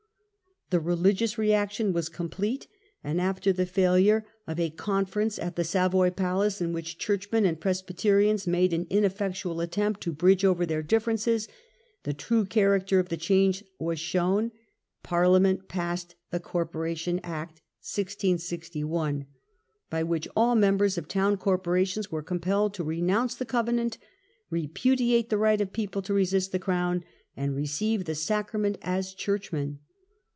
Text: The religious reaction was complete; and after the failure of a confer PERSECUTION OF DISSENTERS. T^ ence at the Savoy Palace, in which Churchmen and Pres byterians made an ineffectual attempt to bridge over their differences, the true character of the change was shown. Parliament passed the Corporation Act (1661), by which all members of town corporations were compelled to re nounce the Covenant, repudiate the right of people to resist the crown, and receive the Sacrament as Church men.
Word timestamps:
The 0.71 0.79
religious 0.79 1.37
reaction 1.37 1.91
was 1.91 2.07
complete; 2.07 2.65
and 3.03 3.19
after 3.19 3.51
the 3.51 3.65
failure 3.65 4.25
of 4.47 4.57
a 4.57 4.69
confer 4.69 5.11
PERSECUTION 5.25 5.25
OF 5.25 5.25
DISSENTERS. 5.25 5.25
T^ 5.25 5.25
ence 5.25 5.39
at 5.47 5.55
the 5.57 5.63
Savoy 5.65 6.09
Palace, 6.11 6.61
in 6.61 6.71
which 6.71 6.97
Churchmen 6.97 7.45
and 7.45 7.59
Pres 7.59 7.81
byterians 7.83 8.47
made 8.47 8.71
an 8.71 8.87
ineffectual 8.89 9.59
attempt 9.59 9.99
to 9.99 10.13
bridge 10.13 10.45
over 10.45 10.65
their 10.65 10.81
differences, 10.81 11.49
the 12.03 12.13
true 12.13 12.45
character 12.45 12.99
of 12.99 13.09
the 13.09 13.17
change 13.17 13.65
was 13.79 13.99
shown. 13.99 14.53
Parliament 15.03 15.67
passed 15.67 16.15
the 16.29 16.39
Corporation 16.39 17.19
Act 17.21 17.59
(1661), 17.81 19.25
by 19.89 20.03
which 20.03 20.25
all 20.37 20.55
members 20.55 20.97
of 20.97 21.09
town 21.09 21.35
corporations 21.35 22.09
were 22.13 22.23
compelled 22.23 22.73
to 22.75 22.85
re 22.85 23.01
nounce 23.01 23.35
the 23.37 23.43
Covenant, 23.43 23.97
repudiate 24.49 25.29
the 25.29 25.37
right 25.37 25.59
of 25.59 25.73
people 25.73 26.01
to 26.03 26.13
resist 26.13 26.53
the 26.53 26.59
crown, 26.59 27.03
and 27.35 27.53
receive 27.57 28.05
the 28.05 28.15
Sacrament 28.15 28.77
as 28.81 29.13
Church 29.13 29.51
men. 29.51 29.79